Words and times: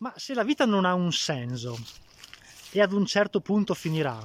Ma 0.00 0.14
se 0.16 0.32
la 0.32 0.44
vita 0.44 0.64
non 0.64 0.86
ha 0.86 0.94
un 0.94 1.12
senso 1.12 1.78
e 2.70 2.80
ad 2.80 2.92
un 2.92 3.04
certo 3.04 3.40
punto 3.40 3.74
finirà, 3.74 4.18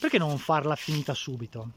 perché 0.00 0.16
non 0.16 0.38
farla 0.38 0.76
finita 0.76 1.12
subito? 1.12 1.72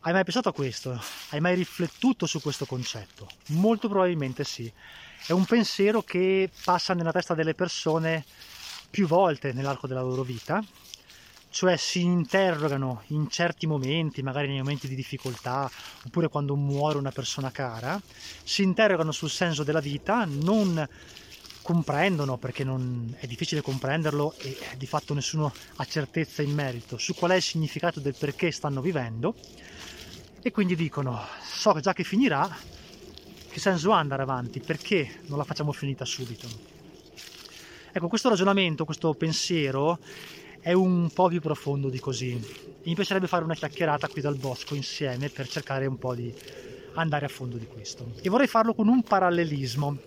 Hai 0.00 0.12
mai 0.12 0.24
pensato 0.24 0.48
a 0.48 0.52
questo? 0.52 1.00
Hai 1.28 1.38
mai 1.38 1.54
riflettuto 1.54 2.26
su 2.26 2.40
questo 2.40 2.66
concetto? 2.66 3.28
Molto 3.50 3.88
probabilmente 3.88 4.42
sì. 4.42 4.72
È 5.28 5.30
un 5.30 5.44
pensiero 5.44 6.02
che 6.02 6.50
passa 6.64 6.92
nella 6.92 7.12
testa 7.12 7.34
delle 7.34 7.54
persone 7.54 8.24
più 8.90 9.06
volte 9.06 9.52
nell'arco 9.52 9.86
della 9.86 10.02
loro 10.02 10.24
vita, 10.24 10.60
cioè 11.58 11.76
si 11.76 12.02
interrogano 12.02 13.02
in 13.08 13.28
certi 13.28 13.66
momenti, 13.66 14.22
magari 14.22 14.46
nei 14.46 14.58
momenti 14.58 14.86
di 14.86 14.94
difficoltà, 14.94 15.68
oppure 16.06 16.28
quando 16.28 16.54
muore 16.54 16.98
una 16.98 17.10
persona 17.10 17.50
cara, 17.50 18.00
si 18.44 18.62
interrogano 18.62 19.10
sul 19.10 19.28
senso 19.28 19.64
della 19.64 19.80
vita, 19.80 20.24
non 20.24 20.88
comprendono, 21.62 22.36
perché 22.36 22.62
non, 22.62 23.12
è 23.18 23.26
difficile 23.26 23.60
comprenderlo 23.60 24.34
e 24.38 24.56
di 24.76 24.86
fatto 24.86 25.14
nessuno 25.14 25.52
ha 25.74 25.84
certezza 25.84 26.42
in 26.42 26.54
merito 26.54 26.96
su 26.96 27.12
qual 27.16 27.32
è 27.32 27.34
il 27.34 27.42
significato 27.42 27.98
del 27.98 28.14
perché 28.16 28.52
stanno 28.52 28.80
vivendo 28.80 29.34
e 30.40 30.52
quindi 30.52 30.76
dicono 30.76 31.20
so 31.42 31.76
già 31.80 31.92
che 31.92 32.04
finirà, 32.04 32.56
che 33.48 33.58
senso 33.58 33.90
ha 33.90 33.98
andare 33.98 34.22
avanti, 34.22 34.60
perché 34.60 35.22
non 35.26 35.38
la 35.38 35.44
facciamo 35.44 35.72
finita 35.72 36.04
subito? 36.04 36.46
Ecco, 37.90 38.06
questo 38.06 38.28
ragionamento, 38.28 38.84
questo 38.84 39.12
pensiero 39.14 39.98
è 40.60 40.72
un 40.72 41.10
po' 41.12 41.28
più 41.28 41.40
profondo 41.40 41.88
di 41.88 41.98
così. 41.98 42.40
Mi 42.84 42.94
piacerebbe 42.94 43.26
fare 43.26 43.44
una 43.44 43.54
chiacchierata 43.54 44.08
qui 44.08 44.20
dal 44.20 44.36
bosco 44.36 44.74
insieme 44.74 45.28
per 45.28 45.48
cercare 45.48 45.86
un 45.86 45.98
po' 45.98 46.14
di 46.14 46.34
andare 46.94 47.26
a 47.26 47.28
fondo 47.28 47.56
di 47.56 47.66
questo. 47.66 48.12
E 48.20 48.28
vorrei 48.28 48.46
farlo 48.46 48.74
con 48.74 48.88
un 48.88 49.02
parallelismo. 49.02 49.98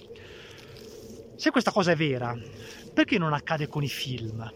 Se 1.35 1.49
questa 1.51 1.71
cosa 1.71 1.91
è 1.91 1.95
vera, 1.95 2.37
perché 2.93 3.17
non 3.17 3.33
accade 3.33 3.67
con 3.67 3.83
i 3.83 3.89
film? 3.89 4.51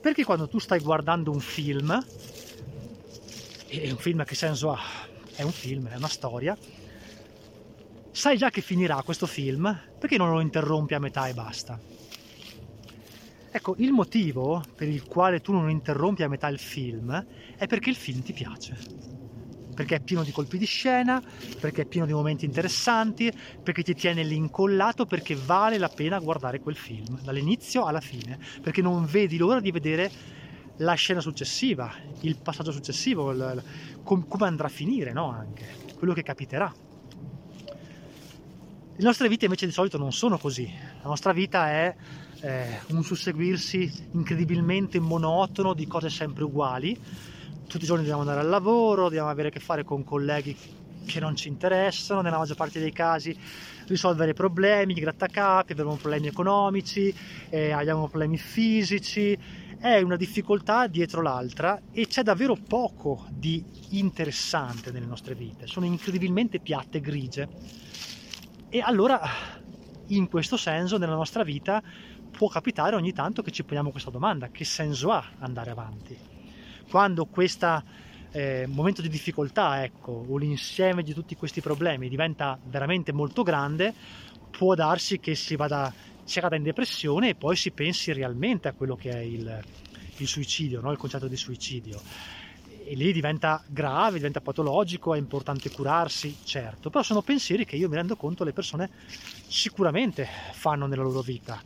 Perché 0.00 0.24
quando 0.24 0.48
tu 0.48 0.58
stai 0.58 0.80
guardando 0.80 1.32
un 1.32 1.40
film, 1.40 2.04
e 3.68 3.90
un 3.90 3.96
film 3.96 4.24
che 4.24 4.34
senso 4.34 4.70
ha? 4.72 4.80
È 5.34 5.42
un 5.42 5.52
film, 5.52 5.88
è 5.88 5.96
una 5.96 6.08
storia, 6.08 6.56
sai 8.12 8.36
già 8.36 8.50
che 8.50 8.60
finirà 8.60 9.02
questo 9.02 9.26
film, 9.26 9.78
perché 9.98 10.16
non 10.16 10.30
lo 10.30 10.40
interrompi 10.40 10.94
a 10.94 11.00
metà 11.00 11.26
e 11.26 11.34
basta? 11.34 11.78
Ecco, 13.56 13.74
il 13.78 13.90
motivo 13.90 14.62
per 14.76 14.86
il 14.86 15.04
quale 15.04 15.40
tu 15.40 15.50
non 15.50 15.70
interrompi 15.70 16.22
a 16.22 16.28
metà 16.28 16.46
il 16.48 16.58
film 16.58 17.24
è 17.56 17.66
perché 17.66 17.88
il 17.88 17.96
film 17.96 18.20
ti 18.20 18.34
piace. 18.34 18.76
Perché 19.74 19.94
è 19.94 20.00
pieno 20.00 20.22
di 20.22 20.30
colpi 20.30 20.58
di 20.58 20.66
scena, 20.66 21.22
perché 21.58 21.82
è 21.82 21.86
pieno 21.86 22.04
di 22.04 22.12
momenti 22.12 22.44
interessanti, 22.44 23.32
perché 23.62 23.82
ti 23.82 23.94
tiene 23.94 24.24
lì 24.24 24.36
incollato, 24.36 25.06
perché 25.06 25.34
vale 25.34 25.78
la 25.78 25.88
pena 25.88 26.18
guardare 26.18 26.60
quel 26.60 26.76
film, 26.76 27.18
dall'inizio 27.22 27.86
alla 27.86 28.02
fine, 28.02 28.38
perché 28.60 28.82
non 28.82 29.06
vedi 29.06 29.38
l'ora 29.38 29.60
di 29.60 29.70
vedere 29.70 30.10
la 30.76 30.92
scena 30.92 31.20
successiva, 31.20 31.90
il 32.20 32.36
passaggio 32.36 32.72
successivo, 32.72 33.30
il, 33.30 33.38
il, 33.54 34.02
com, 34.02 34.28
come 34.28 34.46
andrà 34.46 34.66
a 34.66 34.70
finire, 34.70 35.14
no? 35.14 35.30
Anche 35.30 35.66
quello 35.96 36.12
che 36.12 36.22
capiterà. 36.22 36.70
Le 38.98 39.04
nostre 39.04 39.28
vite 39.28 39.44
invece 39.44 39.66
di 39.66 39.72
solito 39.72 39.98
non 39.98 40.10
sono 40.10 40.38
così. 40.38 40.72
La 41.02 41.08
nostra 41.08 41.34
vita 41.34 41.68
è 41.68 41.94
eh, 42.40 42.80
un 42.88 43.04
susseguirsi 43.04 44.08
incredibilmente 44.12 44.98
monotono 44.98 45.74
di 45.74 45.86
cose 45.86 46.08
sempre 46.08 46.44
uguali. 46.44 46.98
Tutti 47.66 47.84
i 47.84 47.86
giorni 47.86 48.04
dobbiamo 48.04 48.22
andare 48.22 48.40
al 48.40 48.48
lavoro, 48.48 49.02
dobbiamo 49.02 49.28
avere 49.28 49.48
a 49.48 49.50
che 49.50 49.60
fare 49.60 49.84
con 49.84 50.02
colleghi 50.02 50.56
che 51.04 51.20
non 51.20 51.36
ci 51.36 51.48
interessano, 51.48 52.22
nella 52.22 52.38
maggior 52.38 52.56
parte 52.56 52.80
dei 52.80 52.90
casi 52.90 53.38
risolvere 53.86 54.32
problemi, 54.32 54.94
grattacapi, 54.94 55.72
abbiamo 55.72 55.94
problemi 55.96 56.28
economici, 56.28 57.14
eh, 57.50 57.72
abbiamo 57.72 58.08
problemi 58.08 58.38
fisici, 58.38 59.38
è 59.78 60.00
una 60.00 60.16
difficoltà 60.16 60.86
dietro 60.86 61.20
l'altra 61.20 61.80
e 61.92 62.06
c'è 62.06 62.22
davvero 62.22 62.56
poco 62.56 63.26
di 63.28 63.62
interessante 63.90 64.90
nelle 64.90 65.04
nostre 65.04 65.34
vite, 65.34 65.66
sono 65.66 65.84
incredibilmente 65.84 66.60
piatte, 66.60 67.00
grigie. 67.00 67.94
E 68.76 68.82
allora, 68.82 69.18
in 70.08 70.28
questo 70.28 70.58
senso, 70.58 70.98
nella 70.98 71.14
nostra 71.14 71.42
vita 71.42 71.82
può 72.30 72.46
capitare 72.48 72.94
ogni 72.94 73.12
tanto 73.12 73.40
che 73.40 73.50
ci 73.50 73.64
poniamo 73.64 73.90
questa 73.90 74.10
domanda, 74.10 74.50
che 74.50 74.66
senso 74.66 75.12
ha 75.12 75.24
andare 75.38 75.70
avanti? 75.70 76.14
Quando 76.86 77.24
questo 77.24 77.82
eh, 78.32 78.66
momento 78.68 79.00
di 79.00 79.08
difficoltà, 79.08 79.82
ecco, 79.82 80.26
o 80.28 80.36
l'insieme 80.36 81.02
di 81.02 81.14
tutti 81.14 81.36
questi 81.36 81.62
problemi 81.62 82.10
diventa 82.10 82.58
veramente 82.64 83.14
molto 83.14 83.42
grande, 83.42 83.94
può 84.50 84.74
darsi 84.74 85.18
che 85.20 85.34
si 85.34 85.56
vada, 85.56 85.90
si 86.22 86.38
cada 86.38 86.56
in 86.56 86.62
depressione 86.62 87.30
e 87.30 87.34
poi 87.34 87.56
si 87.56 87.72
pensi 87.72 88.12
realmente 88.12 88.68
a 88.68 88.74
quello 88.74 88.94
che 88.94 89.08
è 89.08 89.20
il, 89.20 89.58
il 90.18 90.26
suicidio, 90.26 90.82
no? 90.82 90.90
il 90.90 90.98
concetto 90.98 91.28
di 91.28 91.36
suicidio. 91.38 91.98
E 92.88 92.94
lì 92.94 93.12
diventa 93.12 93.64
grave, 93.66 94.18
diventa 94.18 94.40
patologico, 94.40 95.12
è 95.12 95.18
importante 95.18 95.72
curarsi, 95.72 96.36
certo, 96.44 96.88
però 96.88 97.02
sono 97.02 97.20
pensieri 97.20 97.64
che 97.64 97.74
io 97.74 97.88
mi 97.88 97.96
rendo 97.96 98.14
conto 98.14 98.44
le 98.44 98.52
persone 98.52 98.88
sicuramente 99.48 100.28
fanno 100.52 100.86
nella 100.86 101.02
loro 101.02 101.20
vita 101.20 101.60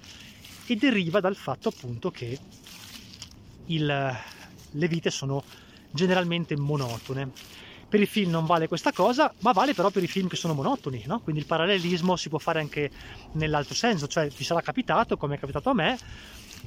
e 0.67 0.77
deriva 0.77 1.21
dal 1.21 1.37
fatto 1.37 1.69
appunto 1.69 2.11
che 2.11 2.39
il, 3.67 3.87
le 4.71 4.89
vite 4.89 5.11
sono 5.11 5.45
generalmente 5.91 6.57
monotone. 6.57 7.31
Per 7.87 8.01
i 8.01 8.07
film 8.07 8.31
non 8.31 8.47
vale 8.47 8.67
questa 8.67 8.93
cosa, 8.93 9.31
ma 9.41 9.53
vale 9.53 9.75
però 9.75 9.91
per 9.91 10.03
i 10.03 10.07
film 10.07 10.27
che 10.27 10.37
sono 10.37 10.55
monotoni, 10.55 11.03
no? 11.07 11.21
quindi 11.21 11.43
il 11.43 11.47
parallelismo 11.47 12.17
si 12.17 12.31
può 12.31 12.39
fare 12.39 12.61
anche 12.61 12.91
nell'altro 13.33 13.75
senso, 13.75 14.07
cioè 14.07 14.29
vi 14.29 14.45
sarà 14.45 14.63
capitato, 14.63 15.19
come 15.19 15.35
è 15.35 15.39
capitato 15.39 15.69
a 15.69 15.75
me, 15.75 15.99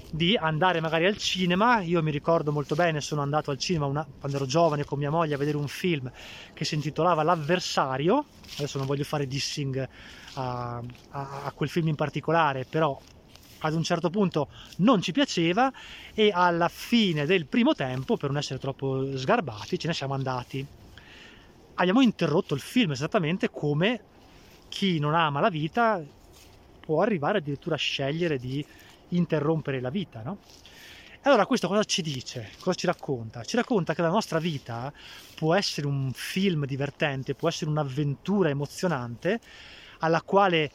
di 0.10 0.36
andare 0.36 0.80
magari 0.80 1.06
al 1.06 1.18
cinema. 1.18 1.82
Io 1.82 2.02
mi 2.04 2.12
ricordo 2.12 2.52
molto 2.52 2.76
bene, 2.76 3.02
sono 3.02 3.22
andato 3.22 3.52
al 3.52 3.58
cinema 3.58 3.86
una, 3.86 4.06
quando 4.20 4.38
ero 4.38 4.46
giovane 4.46 4.86
con 4.86 5.00
mia 5.00 5.10
moglie 5.10 5.36
a 5.36 5.38
vedere 5.38 5.58
un 5.58 5.68
film 5.68 6.12
che 6.54 6.66
si 6.66 6.76
intitolava 6.76 7.24
L'avversario. 7.24 8.26
Adesso 8.58 8.78
non 8.78 8.88
voglio 8.88 9.04
fare 9.04 9.28
dissing 9.28 9.88
a, 10.36 10.82
a, 11.10 11.44
a 11.46 11.52
quel 11.52 11.70
film 11.70 11.88
in 11.88 11.96
particolare, 11.96 12.66
però 12.66 13.00
ad 13.60 13.74
un 13.74 13.84
certo 13.84 14.10
punto 14.10 14.50
non 14.78 15.02
ci 15.02 15.12
piaceva 15.12 15.72
e 16.14 16.32
alla 16.34 16.68
fine 16.68 17.26
del 17.26 17.46
primo 17.46 17.74
tempo, 17.74 18.18
per 18.18 18.30
non 18.30 18.40
essere 18.40 18.60
troppo 18.60 19.18
sgarbati, 19.18 19.80
ce 19.80 19.88
ne 19.88 19.94
siamo 19.94 20.14
andati. 20.14 20.66
Abbiamo 21.76 22.02
interrotto 22.02 22.54
il 22.54 22.62
film 22.62 22.92
esattamente 22.92 23.50
come 23.50 24.02
chi 24.70 25.00
non 25.00 25.16
ama 25.16 25.40
la 25.40 25.50
vita 25.50 26.04
può 26.80 27.02
arrivare 27.02 27.38
addirittura 27.38 27.76
a 27.76 27.78
scegliere 27.78 28.38
di 28.38 28.64
interrompere 29.10 29.80
la 29.80 29.90
vita, 29.90 30.22
no? 30.22 30.40
Allora 31.26 31.46
questo 31.46 31.70
cosa 31.70 31.84
ci 31.86 32.02
dice? 32.02 32.50
Cosa 32.60 32.76
ci 32.76 32.86
racconta? 32.86 33.44
Ci 33.44 33.56
racconta 33.56 33.94
che 33.94 34.02
la 34.02 34.10
nostra 34.10 34.40
vita 34.40 34.92
può 35.36 35.56
essere 35.56 35.88
un 35.88 36.12
film 36.14 36.66
divertente, 36.66 37.34
può 37.34 37.48
essere 37.48 37.72
un'avventura 37.72 38.50
emozionante 38.50 39.40
alla 40.00 40.22
quale 40.22 40.70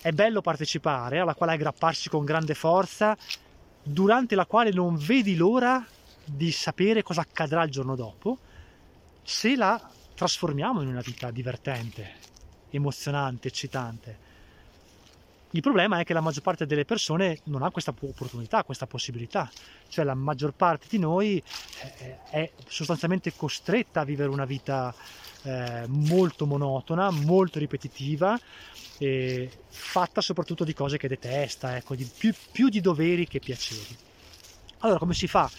è 0.00 0.12
bello 0.12 0.40
partecipare, 0.40 1.18
alla 1.18 1.34
quale 1.34 1.52
aggrapparsi 1.52 2.08
con 2.08 2.24
grande 2.24 2.54
forza, 2.54 3.16
durante 3.82 4.36
la 4.36 4.46
quale 4.46 4.70
non 4.70 4.96
vedi 4.96 5.34
l'ora 5.34 5.84
di 6.24 6.52
sapere 6.52 7.02
cosa 7.02 7.22
accadrà 7.22 7.64
il 7.64 7.70
giorno 7.70 7.96
dopo, 7.96 8.38
se 9.22 9.56
la 9.56 9.90
trasformiamo 10.14 10.80
in 10.82 10.88
una 10.88 11.00
vita 11.00 11.32
divertente, 11.32 12.14
emozionante, 12.70 13.48
eccitante. 13.48 14.26
Il 15.52 15.62
problema 15.62 15.98
è 15.98 16.04
che 16.04 16.12
la 16.12 16.20
maggior 16.20 16.42
parte 16.42 16.66
delle 16.66 16.84
persone 16.84 17.38
non 17.44 17.62
ha 17.62 17.70
questa 17.70 17.94
opportunità, 17.98 18.64
questa 18.64 18.86
possibilità, 18.86 19.50
cioè 19.88 20.04
la 20.04 20.14
maggior 20.14 20.52
parte 20.52 20.86
di 20.90 20.98
noi 20.98 21.42
eh, 21.98 22.18
è 22.30 22.50
sostanzialmente 22.66 23.32
costretta 23.34 24.00
a 24.00 24.04
vivere 24.04 24.28
una 24.28 24.44
vita 24.44 24.94
eh, 25.42 25.84
molto 25.86 26.44
monotona, 26.44 27.10
molto 27.10 27.58
ripetitiva, 27.58 28.38
fatta 29.68 30.20
soprattutto 30.20 30.64
di 30.64 30.74
cose 30.74 30.98
che 30.98 31.08
detesta, 31.08 31.76
ecco, 31.76 31.94
di 31.94 32.04
più, 32.04 32.34
più 32.52 32.68
di 32.68 32.80
doveri 32.80 33.26
che 33.26 33.38
piaceri. 33.38 33.96
Allora, 34.80 34.98
come 34.98 35.14
si 35.14 35.26
fa 35.26 35.50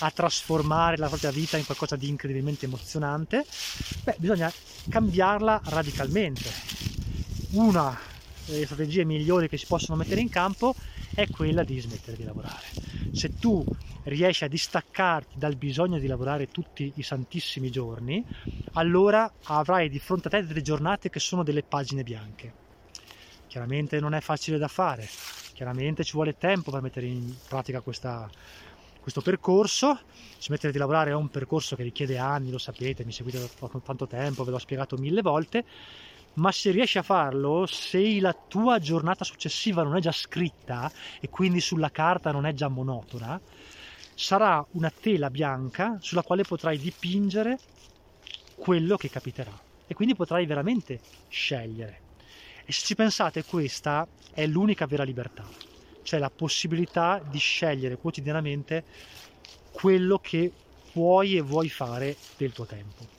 a 0.00 0.10
trasformare 0.10 0.96
la 0.98 1.08
propria 1.08 1.30
vita 1.30 1.56
in 1.56 1.64
qualcosa 1.64 1.96
di 1.96 2.08
incredibilmente 2.08 2.66
emozionante? 2.66 3.46
Beh, 4.04 4.16
bisogna 4.18 4.52
cambiarla 4.88 5.62
radicalmente. 5.64 6.50
Una 7.52 7.98
delle 8.52 8.66
strategie 8.66 9.04
migliori 9.04 9.48
che 9.48 9.56
si 9.56 9.66
possono 9.66 9.96
mettere 9.96 10.20
in 10.20 10.28
campo 10.28 10.74
è 11.14 11.28
quella 11.28 11.62
di 11.64 11.78
smettere 11.78 12.16
di 12.16 12.24
lavorare. 12.24 12.66
Se 13.10 13.32
tu 13.38 13.64
riesci 14.04 14.44
a 14.44 14.48
distaccarti 14.48 15.38
dal 15.38 15.56
bisogno 15.56 15.98
di 15.98 16.06
lavorare 16.06 16.48
tutti 16.48 16.92
i 16.96 17.02
santissimi 17.02 17.70
giorni, 17.70 18.24
allora 18.72 19.30
avrai 19.44 19.88
di 19.88 19.98
fronte 19.98 20.28
a 20.28 20.30
te 20.30 20.46
delle 20.46 20.62
giornate 20.62 21.10
che 21.10 21.20
sono 21.20 21.42
delle 21.42 21.62
pagine 21.62 22.02
bianche 22.02 22.66
Chiaramente 23.48 23.98
non 23.98 24.12
è 24.12 24.20
facile 24.20 24.58
da 24.58 24.68
fare, 24.68 25.08
chiaramente 25.54 26.04
ci 26.04 26.12
vuole 26.12 26.36
tempo 26.36 26.70
per 26.70 26.82
mettere 26.82 27.06
in 27.06 27.34
pratica 27.48 27.80
questa, 27.80 28.28
questo 29.00 29.22
percorso. 29.22 29.98
Smettere 30.38 30.70
di 30.70 30.76
lavorare 30.76 31.10
è 31.10 31.14
un 31.14 31.30
percorso 31.30 31.74
che 31.74 31.82
richiede 31.82 32.18
anni, 32.18 32.50
lo 32.50 32.58
sapete, 32.58 33.06
mi 33.06 33.12
seguite 33.12 33.38
da 33.38 33.68
tanto 33.82 34.06
tempo, 34.06 34.44
ve 34.44 34.50
l'ho 34.50 34.58
spiegato 34.58 34.98
mille 34.98 35.22
volte, 35.22 35.64
ma 36.38 36.52
se 36.52 36.70
riesci 36.70 36.98
a 36.98 37.02
farlo, 37.02 37.66
se 37.66 38.20
la 38.20 38.34
tua 38.48 38.78
giornata 38.78 39.24
successiva 39.24 39.82
non 39.82 39.96
è 39.96 40.00
già 40.00 40.12
scritta 40.12 40.90
e 41.20 41.28
quindi 41.28 41.60
sulla 41.60 41.90
carta 41.90 42.30
non 42.30 42.46
è 42.46 42.54
già 42.54 42.68
monotona, 42.68 43.40
sarà 44.14 44.64
una 44.72 44.90
tela 44.90 45.30
bianca 45.30 45.98
sulla 46.00 46.22
quale 46.22 46.42
potrai 46.42 46.78
dipingere 46.78 47.58
quello 48.54 48.96
che 48.96 49.10
capiterà 49.10 49.52
e 49.86 49.94
quindi 49.94 50.14
potrai 50.14 50.46
veramente 50.46 51.00
scegliere. 51.28 52.00
E 52.64 52.72
se 52.72 52.84
ci 52.84 52.94
pensate, 52.94 53.44
questa 53.44 54.06
è 54.32 54.46
l'unica 54.46 54.86
vera 54.86 55.02
libertà, 55.02 55.46
cioè 56.02 56.20
la 56.20 56.30
possibilità 56.30 57.20
di 57.24 57.38
scegliere 57.38 57.96
quotidianamente 57.96 58.84
quello 59.72 60.18
che 60.18 60.52
puoi 60.92 61.36
e 61.36 61.40
vuoi 61.40 61.68
fare 61.68 62.16
del 62.36 62.52
tuo 62.52 62.64
tempo. 62.64 63.17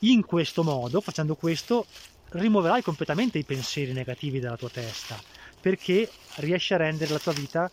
In 0.00 0.24
questo 0.24 0.62
modo, 0.62 1.00
facendo 1.00 1.34
questo, 1.34 1.86
rimuoverai 2.30 2.82
completamente 2.82 3.38
i 3.38 3.44
pensieri 3.44 3.92
negativi 3.92 4.40
dalla 4.40 4.56
tua 4.56 4.70
testa, 4.70 5.20
perché 5.60 6.10
riesci 6.36 6.72
a 6.72 6.78
rendere 6.78 7.12
la 7.12 7.18
tua 7.18 7.32
vita, 7.32 7.70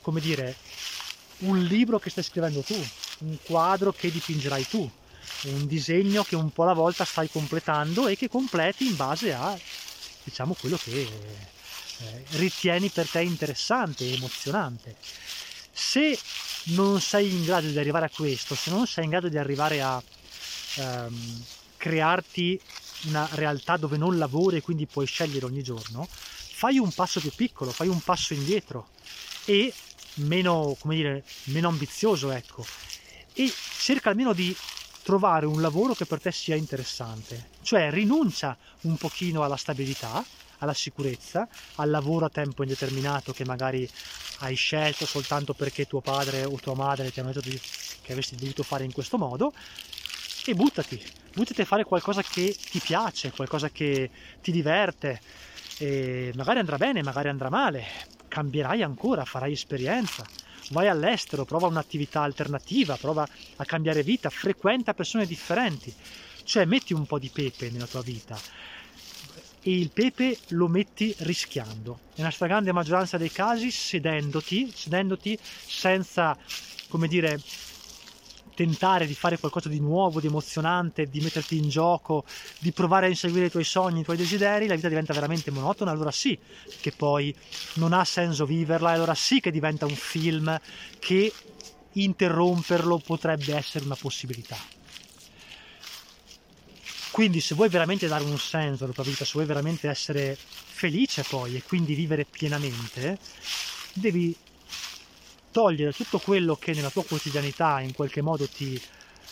come 0.00 0.20
dire, 0.20 0.54
un 1.38 1.60
libro 1.62 1.98
che 1.98 2.10
stai 2.10 2.22
scrivendo 2.22 2.60
tu, 2.60 2.80
un 3.20 3.36
quadro 3.42 3.92
che 3.92 4.10
dipingerai 4.10 4.68
tu, 4.68 4.88
un 5.44 5.66
disegno 5.66 6.22
che 6.22 6.36
un 6.36 6.52
po' 6.52 6.62
alla 6.62 6.74
volta 6.74 7.04
stai 7.04 7.28
completando 7.28 8.06
e 8.06 8.16
che 8.16 8.28
completi 8.28 8.86
in 8.86 8.96
base 8.96 9.32
a, 9.32 9.58
diciamo, 10.22 10.54
quello 10.54 10.76
che 10.76 11.00
eh, 11.00 12.24
ritieni 12.36 12.88
per 12.88 13.08
te 13.08 13.22
interessante 13.22 14.04
e 14.04 14.14
emozionante. 14.14 14.94
Se 15.72 16.18
non 16.66 17.00
sei 17.00 17.30
in 17.30 17.44
grado 17.44 17.68
di 17.68 17.78
arrivare 17.78 18.06
a 18.06 18.10
questo, 18.10 18.54
se 18.54 18.70
non 18.70 18.86
sei 18.86 19.04
in 19.04 19.10
grado 19.10 19.28
di 19.28 19.38
arrivare 19.38 19.80
a 19.80 20.00
ehm, 20.78 21.44
crearti 21.76 22.60
una 23.04 23.28
realtà 23.32 23.76
dove 23.76 23.96
non 23.96 24.18
lavori 24.18 24.56
e 24.56 24.62
quindi 24.62 24.86
puoi 24.86 25.06
scegliere 25.06 25.46
ogni 25.46 25.62
giorno, 25.62 26.06
fai 26.10 26.78
un 26.78 26.92
passo 26.92 27.20
più 27.20 27.32
piccolo, 27.34 27.70
fai 27.70 27.88
un 27.88 28.00
passo 28.00 28.34
indietro 28.34 28.88
e 29.44 29.72
meno, 30.14 30.76
come 30.80 30.96
dire, 30.96 31.24
meno 31.44 31.68
ambizioso, 31.68 32.30
ecco, 32.30 32.66
e 33.32 33.52
cerca 33.78 34.10
almeno 34.10 34.32
di 34.32 34.54
trovare 35.02 35.46
un 35.46 35.60
lavoro 35.60 35.94
che 35.94 36.04
per 36.04 36.20
te 36.20 36.32
sia 36.32 36.56
interessante, 36.56 37.50
cioè 37.62 37.90
rinuncia 37.90 38.56
un 38.82 38.96
pochino 38.96 39.42
alla 39.42 39.56
stabilità, 39.56 40.22
alla 40.58 40.74
sicurezza, 40.74 41.48
al 41.76 41.88
lavoro 41.88 42.26
a 42.26 42.30
tempo 42.30 42.62
indeterminato 42.62 43.32
che 43.32 43.44
magari 43.44 43.88
hai 44.40 44.54
scelto 44.54 45.06
soltanto 45.06 45.54
perché 45.54 45.86
tuo 45.86 46.00
padre 46.00 46.44
o 46.44 46.56
tua 46.56 46.74
madre 46.74 47.10
ti 47.12 47.20
hanno 47.20 47.32
detto 47.32 47.50
che 48.02 48.12
avresti 48.12 48.36
dovuto 48.36 48.62
fare 48.62 48.84
in 48.84 48.92
questo 48.92 49.18
modo 49.18 49.52
e 50.50 50.54
buttati, 50.54 50.98
buttati 51.34 51.60
a 51.60 51.66
fare 51.66 51.84
qualcosa 51.84 52.22
che 52.22 52.56
ti 52.70 52.78
piace, 52.78 53.32
qualcosa 53.32 53.68
che 53.68 54.08
ti 54.40 54.50
diverte. 54.50 55.20
E 55.76 56.32
magari 56.36 56.58
andrà 56.58 56.78
bene, 56.78 57.02
magari 57.02 57.28
andrà 57.28 57.50
male, 57.50 57.84
cambierai 58.28 58.82
ancora, 58.82 59.26
farai 59.26 59.52
esperienza, 59.52 60.24
vai 60.70 60.88
all'estero, 60.88 61.44
prova 61.44 61.66
un'attività 61.66 62.22
alternativa, 62.22 62.96
prova 62.96 63.28
a 63.56 63.64
cambiare 63.66 64.02
vita, 64.02 64.30
frequenta 64.30 64.94
persone 64.94 65.26
differenti, 65.26 65.94
cioè 66.44 66.64
metti 66.64 66.94
un 66.94 67.04
po' 67.04 67.18
di 67.18 67.28
pepe 67.28 67.68
nella 67.68 67.86
tua 67.86 68.00
vita. 68.02 68.38
E 69.60 69.70
il 69.70 69.90
pepe 69.90 70.38
lo 70.48 70.66
metti 70.66 71.14
rischiando. 71.18 72.00
Nella 72.14 72.30
stragrande 72.30 72.72
maggioranza 72.72 73.18
dei 73.18 73.30
casi 73.30 73.70
sedendoti, 73.70 74.72
sedendoti 74.74 75.38
senza, 75.42 76.34
come 76.88 77.06
dire, 77.06 77.38
tentare 78.58 79.06
di 79.06 79.14
fare 79.14 79.38
qualcosa 79.38 79.68
di 79.68 79.78
nuovo, 79.78 80.18
di 80.18 80.26
emozionante, 80.26 81.08
di 81.08 81.20
metterti 81.20 81.56
in 81.56 81.68
gioco, 81.68 82.24
di 82.58 82.72
provare 82.72 83.06
a 83.06 83.08
inseguire 83.08 83.46
i 83.46 83.50
tuoi 83.50 83.62
sogni, 83.62 84.00
i 84.00 84.02
tuoi 84.02 84.16
desideri, 84.16 84.66
la 84.66 84.74
vita 84.74 84.88
diventa 84.88 85.14
veramente 85.14 85.52
monotona, 85.52 85.92
allora 85.92 86.10
sì 86.10 86.36
che 86.80 86.90
poi 86.90 87.32
non 87.74 87.92
ha 87.92 88.04
senso 88.04 88.46
viverla, 88.46 88.90
allora 88.90 89.14
sì 89.14 89.38
che 89.38 89.52
diventa 89.52 89.86
un 89.86 89.94
film 89.94 90.60
che 90.98 91.32
interromperlo 91.92 92.98
potrebbe 92.98 93.54
essere 93.54 93.84
una 93.84 93.94
possibilità. 93.94 94.58
Quindi 97.12 97.40
se 97.40 97.54
vuoi 97.54 97.68
veramente 97.68 98.08
dare 98.08 98.24
un 98.24 98.40
senso 98.40 98.82
alla 98.82 98.92
tua 98.92 99.04
vita, 99.04 99.24
se 99.24 99.32
vuoi 99.34 99.46
veramente 99.46 99.88
essere 99.88 100.36
felice 100.36 101.22
poi 101.22 101.54
e 101.54 101.62
quindi 101.62 101.94
vivere 101.94 102.26
pienamente, 102.28 103.18
devi 103.92 104.36
togliere 105.50 105.92
tutto 105.92 106.18
quello 106.18 106.56
che 106.56 106.72
nella 106.72 106.90
tua 106.90 107.04
quotidianità 107.04 107.80
in 107.80 107.94
qualche 107.94 108.22
modo 108.22 108.46
ti 108.46 108.80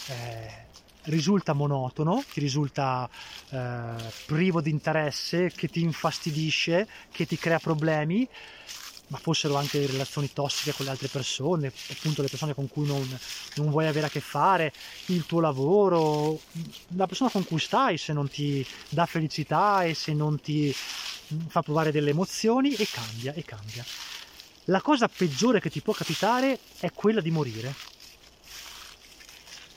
eh, 0.08 0.64
risulta 1.04 1.52
monotono, 1.52 2.22
ti 2.32 2.40
risulta 2.40 3.08
eh, 3.50 3.94
privo 4.26 4.60
di 4.60 4.70
interesse, 4.70 5.50
che 5.54 5.68
ti 5.68 5.80
infastidisce, 5.82 6.86
che 7.10 7.26
ti 7.26 7.36
crea 7.36 7.58
problemi, 7.58 8.28
ma 9.08 9.18
fossero 9.18 9.54
anche 9.54 9.86
relazioni 9.86 10.32
tossiche 10.32 10.72
con 10.72 10.84
le 10.84 10.90
altre 10.90 11.08
persone, 11.08 11.72
appunto 11.90 12.22
le 12.22 12.28
persone 12.28 12.54
con 12.54 12.68
cui 12.68 12.86
non, 12.86 13.18
non 13.54 13.70
vuoi 13.70 13.86
avere 13.86 14.06
a 14.06 14.10
che 14.10 14.20
fare, 14.20 14.72
il 15.06 15.26
tuo 15.26 15.40
lavoro, 15.40 16.40
la 16.96 17.06
persona 17.06 17.30
con 17.30 17.44
cui 17.44 17.60
stai 17.60 17.98
se 17.98 18.12
non 18.12 18.28
ti 18.28 18.66
dà 18.88 19.06
felicità 19.06 19.84
e 19.84 19.94
se 19.94 20.12
non 20.12 20.40
ti 20.40 20.74
fa 21.48 21.62
provare 21.62 21.92
delle 21.92 22.10
emozioni 22.10 22.74
e 22.74 22.86
cambia 22.90 23.32
e 23.32 23.44
cambia 23.44 23.84
la 24.66 24.80
cosa 24.80 25.08
peggiore 25.08 25.60
che 25.60 25.70
ti 25.70 25.80
può 25.80 25.92
capitare 25.92 26.58
è 26.78 26.90
quella 26.92 27.20
di 27.20 27.30
morire. 27.30 27.74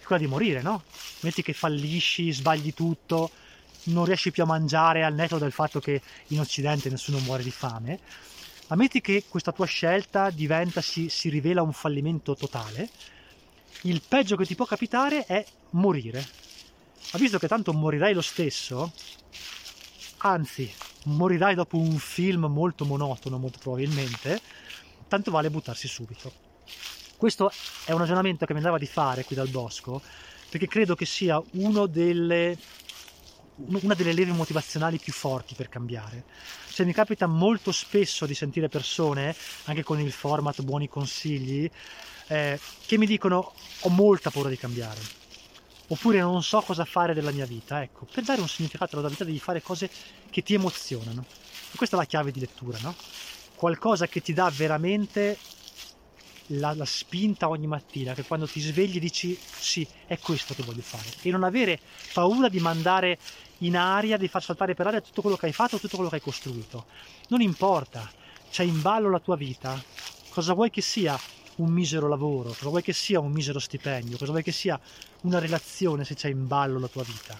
Quella 0.03 0.21
di 0.21 0.27
morire, 0.27 0.61
no? 0.61 0.83
Metti 1.21 1.43
che 1.43 1.53
fallisci, 1.53 2.31
sbagli 2.31 2.73
tutto, 2.73 3.29
non 3.83 4.05
riesci 4.05 4.31
più 4.31 4.43
a 4.43 4.47
mangiare 4.47 5.03
al 5.03 5.13
netto 5.13 5.37
del 5.37 5.51
fatto 5.51 5.79
che 5.79 6.01
in 6.27 6.39
Occidente 6.39 6.89
nessuno 6.89 7.19
muore 7.19 7.43
di 7.43 7.51
fame. 7.51 7.99
Ma 8.67 8.75
metti 8.75 9.01
che 9.01 9.25
questa 9.27 9.51
tua 9.51 9.65
scelta 9.65 10.29
diventa, 10.31 10.81
si, 10.81 11.09
si 11.09 11.29
rivela 11.29 11.61
un 11.61 11.73
fallimento 11.73 12.35
totale. 12.35 12.89
Il 13.81 14.01
peggio 14.07 14.35
che 14.35 14.45
ti 14.45 14.55
può 14.55 14.65
capitare 14.65 15.25
è 15.25 15.45
morire. 15.71 16.27
Ma 17.11 17.19
visto 17.19 17.37
che 17.37 17.47
tanto 17.47 17.73
morirai 17.73 18.13
lo 18.13 18.21
stesso, 18.21 18.91
anzi, 20.17 20.71
morirai 21.05 21.55
dopo 21.55 21.77
un 21.77 21.97
film 21.97 22.45
molto 22.45 22.85
monotono, 22.85 23.37
molto 23.37 23.59
probabilmente, 23.59 24.39
tanto 25.07 25.31
vale 25.31 25.49
buttarsi 25.49 25.87
subito. 25.87 26.31
Questo 27.17 27.51
è 27.85 27.91
un 27.91 27.99
ragionamento 27.99 28.45
che 28.45 28.53
mi 28.53 28.59
andava 28.59 28.77
di 28.77 28.85
fare 28.85 29.25
qui 29.25 29.35
dal 29.35 29.49
bosco, 29.49 30.01
perché 30.49 30.67
credo 30.67 30.95
che 30.95 31.05
sia 31.05 31.41
delle, 31.51 32.57
una 33.55 33.93
delle 33.93 34.13
leve 34.13 34.31
motivazionali 34.31 34.97
più 34.99 35.11
forti 35.11 35.53
per 35.53 35.69
cambiare. 35.69 36.23
Cioè, 36.69 36.85
mi 36.85 36.93
capita 36.93 37.27
molto 37.27 37.73
spesso 37.73 38.25
di 38.25 38.33
sentire 38.33 38.69
persone, 38.69 39.35
anche 39.65 39.83
con 39.83 39.99
il 39.99 40.11
format 40.11 40.61
Buoni 40.61 40.87
Consigli, 40.87 41.69
eh, 42.27 42.59
che 42.85 42.97
mi 42.97 43.05
dicono 43.05 43.53
ho 43.81 43.89
molta 43.89 44.29
paura 44.29 44.49
di 44.49 44.57
cambiare, 44.57 44.99
oppure 45.89 46.19
non 46.19 46.41
so 46.41 46.61
cosa 46.61 46.85
fare 46.85 47.13
della 47.13 47.31
mia 47.31 47.45
vita. 47.45 47.81
Ecco, 47.81 48.07
per 48.11 48.23
dare 48.23 48.41
un 48.41 48.47
significato 48.47 48.97
alla 48.97 49.09
vita 49.09 49.23
devi 49.23 49.39
fare 49.39 49.61
cose 49.61 49.89
che 50.29 50.41
ti 50.41 50.53
emozionano. 50.53 51.23
E 51.71 51.77
questa 51.77 51.95
è 51.95 51.99
la 51.99 52.05
chiave 52.05 52.31
di 52.31 52.39
lettura, 52.39 52.79
no? 52.81 52.95
qualcosa 53.59 54.07
che 54.07 54.21
ti 54.21 54.31
dà 54.31 54.49
veramente 54.55 55.37
la, 56.53 56.73
la, 56.73 56.85
spinta 56.85 57.49
ogni 57.49 57.67
mattina, 57.67 58.13
che 58.13 58.23
quando 58.23 58.47
ti 58.47 58.61
svegli 58.61 58.97
dici 58.97 59.37
sì, 59.37 59.85
è 60.07 60.17
questo 60.17 60.53
che 60.53 60.63
voglio 60.63 60.81
fare. 60.81 61.09
E 61.21 61.29
non 61.29 61.43
avere 61.43 61.77
paura 62.13 62.47
di 62.47 62.61
mandare 62.61 63.19
in 63.59 63.75
aria, 63.75 64.15
di 64.15 64.29
far 64.29 64.41
saltare 64.41 64.75
per 64.75 64.87
aria 64.87 65.01
tutto 65.01 65.21
quello 65.21 65.35
che 65.35 65.47
hai 65.47 65.51
fatto, 65.51 65.77
tutto 65.77 65.95
quello 65.95 66.09
che 66.09 66.15
hai 66.15 66.21
costruito. 66.21 66.85
Non 67.27 67.41
importa, 67.41 68.09
c'è 68.49 68.63
in 68.63 68.81
ballo 68.81 69.09
la 69.09 69.19
tua 69.19 69.35
vita. 69.35 69.83
Cosa 70.29 70.53
vuoi 70.53 70.69
che 70.69 70.81
sia 70.81 71.19
un 71.59 71.71
misero 71.71 72.07
lavoro? 72.07 72.49
Cosa 72.49 72.69
vuoi 72.69 72.81
che 72.81 72.93
sia 72.93 73.19
un 73.19 73.31
misero 73.31 73.59
stipendio? 73.59 74.17
Cosa 74.17 74.31
vuoi 74.31 74.43
che 74.43 74.51
sia 74.51 74.79
una 75.21 75.39
relazione 75.39 76.03
se 76.03 76.15
c'è 76.15 76.29
in 76.29 76.47
ballo 76.47 76.79
la 76.79 76.87
tua 76.87 77.03
vita? 77.03 77.37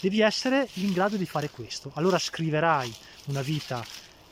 Devi 0.00 0.20
essere 0.20 0.68
in 0.74 0.92
grado 0.92 1.16
di 1.16 1.26
fare 1.26 1.50
questo. 1.50 1.90
Allora 1.94 2.18
scriverai 2.18 2.94
una 3.26 3.42
vita 3.42 3.84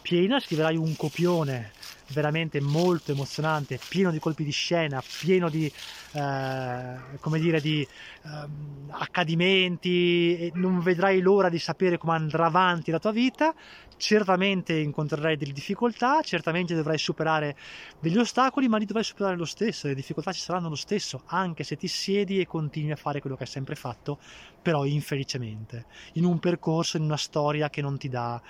piena, 0.03 0.39
scriverai 0.39 0.77
un 0.77 0.95
copione 0.97 1.73
veramente 2.09 2.61
molto 2.61 3.13
emozionante, 3.13 3.79
pieno 3.89 4.11
di 4.11 4.19
colpi 4.19 4.45
di 4.45 4.51
scena, 4.51 5.03
pieno 5.21 5.49
di, 5.49 5.71
eh, 6.13 6.97
come 7.21 7.39
dire, 7.39 7.61
di 7.61 7.81
eh, 7.83 8.49
accadimenti 8.91 10.37
e 10.39 10.53
non 10.55 10.81
vedrai 10.81 11.21
l'ora 11.21 11.49
di 11.49 11.59
sapere 11.59 11.99
come 11.99 12.15
andrà 12.15 12.47
avanti 12.47 12.91
la 12.91 12.99
tua 12.99 13.13
vita. 13.13 13.55
Certamente 13.97 14.75
incontrerai 14.75 15.37
delle 15.37 15.53
difficoltà, 15.53 16.21
certamente 16.23 16.75
dovrai 16.75 16.99
superare 16.99 17.57
degli 18.01 18.19
ostacoli, 18.19 18.69
ma 18.69 18.77
li 18.77 18.87
dovrai 18.87 19.05
superare 19.05 19.37
lo 19.37 19.45
stesso, 19.45 19.87
le 19.87 19.95
difficoltà 19.95 20.33
ci 20.33 20.41
saranno 20.41 20.69
lo 20.69 20.75
stesso, 20.75 21.23
anche 21.27 21.63
se 21.63 21.77
ti 21.77 21.87
siedi 21.87 22.41
e 22.41 22.47
continui 22.47 22.91
a 22.91 22.97
fare 22.97 23.21
quello 23.21 23.37
che 23.37 23.45
hai 23.45 23.49
sempre 23.49 23.77
fatto, 23.77 24.19
però 24.61 24.85
infelicemente, 24.85 25.87
in 26.15 26.25
un 26.25 26.41
percorso, 26.41 26.97
in 26.97 27.05
una 27.05 27.17
storia 27.17 27.71
che 27.71 27.83
non 27.83 27.97
ti 27.97 28.09
dà 28.09 28.43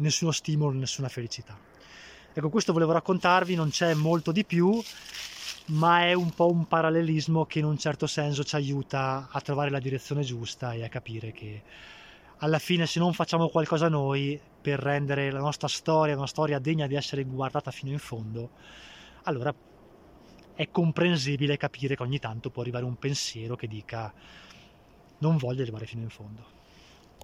nessuno 0.00 0.32
stimolo, 0.32 0.76
nessuna 0.76 1.08
felicità. 1.08 1.56
Ecco, 2.38 2.50
questo 2.50 2.74
volevo 2.74 2.92
raccontarvi, 2.92 3.54
non 3.54 3.70
c'è 3.70 3.94
molto 3.94 4.30
di 4.30 4.44
più, 4.44 4.78
ma 5.68 6.02
è 6.04 6.12
un 6.12 6.34
po' 6.34 6.50
un 6.50 6.66
parallelismo 6.66 7.46
che 7.46 7.60
in 7.60 7.64
un 7.64 7.78
certo 7.78 8.06
senso 8.06 8.44
ci 8.44 8.54
aiuta 8.56 9.28
a 9.30 9.40
trovare 9.40 9.70
la 9.70 9.78
direzione 9.78 10.20
giusta 10.20 10.74
e 10.74 10.84
a 10.84 10.90
capire 10.90 11.32
che 11.32 11.62
alla 12.40 12.58
fine 12.58 12.84
se 12.84 12.98
non 12.98 13.14
facciamo 13.14 13.48
qualcosa 13.48 13.88
noi 13.88 14.38
per 14.60 14.78
rendere 14.78 15.30
la 15.30 15.38
nostra 15.38 15.66
storia 15.66 16.14
una 16.14 16.26
storia 16.26 16.58
degna 16.58 16.86
di 16.86 16.94
essere 16.94 17.24
guardata 17.24 17.70
fino 17.70 17.90
in 17.90 17.98
fondo, 17.98 18.50
allora 19.22 19.54
è 20.52 20.70
comprensibile 20.70 21.56
capire 21.56 21.96
che 21.96 22.02
ogni 22.02 22.18
tanto 22.18 22.50
può 22.50 22.60
arrivare 22.60 22.84
un 22.84 22.98
pensiero 22.98 23.56
che 23.56 23.66
dica 23.66 24.12
non 25.20 25.38
voglio 25.38 25.62
arrivare 25.62 25.86
fino 25.86 26.02
in 26.02 26.10
fondo. 26.10 26.55